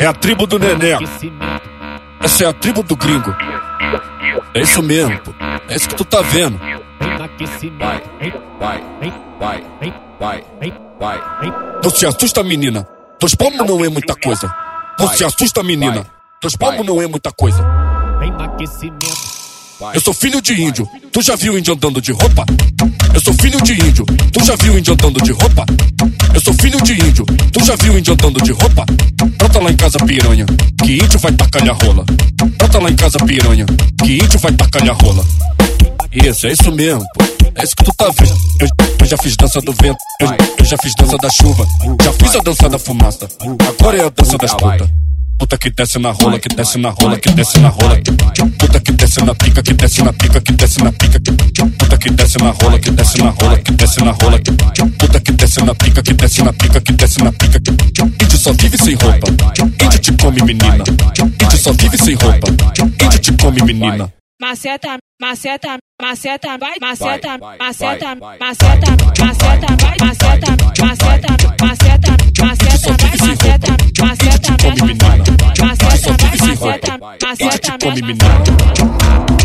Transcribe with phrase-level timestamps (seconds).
[0.00, 0.96] É a tribo do Nené.
[2.22, 3.34] Essa é a tribo do gringo.
[4.54, 5.34] É isso mesmo, pô.
[5.68, 6.58] É isso que tu tá vendo.
[7.78, 8.02] Vai,
[9.40, 9.62] vai,
[10.20, 10.42] vai,
[11.00, 11.52] vai, vai.
[11.82, 12.86] Não se assusta, menina.
[13.20, 14.52] Dois palmos não é muita coisa.
[14.98, 16.06] Não se assusta, menina.
[16.40, 17.64] Dois palmos não é muita coisa.
[19.94, 20.88] Eu sou filho de índio.
[21.12, 22.44] Tu já viu índio andando de roupa?
[23.14, 24.04] Eu sou filho de índio.
[24.32, 25.64] Tu já viu índio andando de roupa?
[26.34, 27.24] Eu sou filho de índio.
[27.52, 28.77] Tu já viu índio andando de roupa?
[29.88, 30.44] Casa, piranha.
[30.84, 32.04] Que índio vai tacar a rola.
[32.58, 33.64] Bota lá em casa, piranha.
[34.04, 35.24] Que índio vai tacar a rola.
[36.12, 37.24] Isso, é isso mesmo, pô.
[37.54, 38.36] É isso que tu tá vendo.
[38.60, 38.68] Eu,
[39.00, 39.96] eu já fiz dança do vento.
[40.20, 41.66] Eu, eu já fiz dança da chuva.
[42.04, 43.28] Já fiz a dança da fumaça.
[43.66, 44.90] Agora é a dança das putas.
[45.38, 47.98] Puta que desce na rola, que desce na rola, que desce na rola.
[48.58, 51.20] Puta que desce na pica, que desce na pica, que desce na pica.
[51.78, 54.40] Puta que desce na rola, que desce na rola, que desce na rola.
[54.98, 57.62] Puta que desce na pica, que desce na pica, que desce na pica.
[58.20, 59.28] Índio só vive sem roupa.
[60.08, 60.84] Te come, menina.
[61.20, 62.48] Índio só vive sem roupa.
[62.48, 64.10] Índio te come, menina.
[64.40, 74.56] maceta, maceta, maceta, vai, maceta, maceta, maceta, maceta, vai, maceta, maceta, maceta, maceta, maceta, maceta,
[74.56, 75.08] Come, menina.
[75.60, 77.12] maceta, Índio só vive sem maceta, roupa.
[77.12, 79.38] Índio maceta, te come, menina.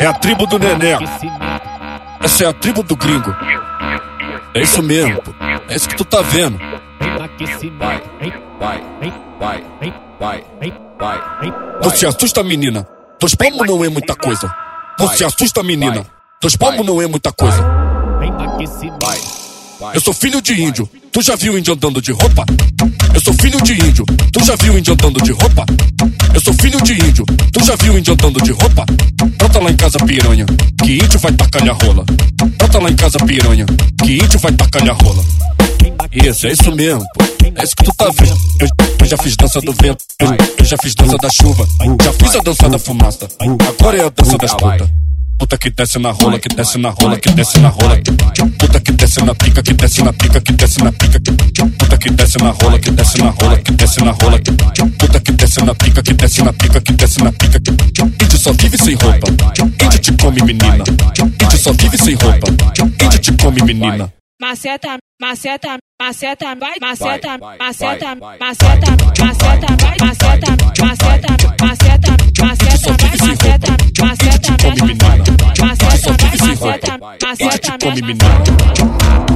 [0.00, 0.96] É a tribo do Nené.
[2.22, 3.34] Essa é a tribo do gringo.
[4.54, 5.32] É isso mesmo, pô.
[5.68, 6.58] É isso que tu tá vendo.
[7.22, 8.08] Aquecimento.
[8.58, 8.82] Vai,
[9.38, 10.44] vai, vai,
[10.98, 11.52] vai.
[11.82, 12.86] Não se assusta, menina.
[13.20, 14.52] Dois palmos não é muita coisa.
[14.98, 16.06] Não se assusta, menina.
[16.40, 17.64] Dois palmos não é muita coisa.
[19.94, 20.88] Eu sou filho de índio.
[21.12, 22.44] Tu já viu índio andando de roupa?
[23.14, 24.04] Eu sou filho de índio.
[24.32, 25.64] Tu já viu índio andando de roupa?
[26.34, 27.24] Eu sou filho de índio.
[27.52, 28.84] Tu já viu índio andando de roupa?
[29.58, 30.46] Bota lá em casa, piranha.
[30.84, 32.04] Que índio vai tacar a rola.
[32.60, 33.66] Bota lá em casa, piranha.
[34.04, 35.24] Que índio vai tacar a rola.
[36.12, 37.24] Isso, é isso mesmo, pô.
[37.56, 38.38] É isso que tu tá vendo.
[38.60, 38.68] Eu,
[39.00, 40.04] eu já fiz dança do vento.
[40.20, 40.28] Eu,
[40.58, 41.66] eu já fiz dança da chuva.
[42.04, 43.28] Já fiz a dança da fumaça.
[43.80, 44.88] Agora é a dança das putas.
[45.38, 48.00] Puta que desce na rola, que desce na rola, que desce na rola.
[48.58, 51.20] Puta que desce na pica, que desce na pica, que desce na pica.
[51.78, 54.40] Puta que desce na rola, que desce na rola, que desce na rola.
[54.98, 57.60] Puta que desce na pica, que desce na pica, que desce na pica.
[58.48, 59.28] Só vive sem roupa.
[59.60, 60.82] Índio te come, menina.
[61.20, 62.48] Índio só vive sem roupa.
[62.80, 64.10] Índio te come, menina.
[64.40, 73.76] maceta, maceta, maceta, vai, maceta, maceta, maceta, maceta, vai, maceta, maceta, maceta, maceta, vai, maceta,
[74.00, 75.24] maceta, Come, menina.
[75.60, 76.64] maceta, Só vive sem roupa.
[76.64, 79.28] maceta, Índio te maceta, come, menina.